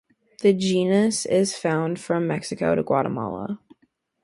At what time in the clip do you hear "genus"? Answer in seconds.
0.53-1.27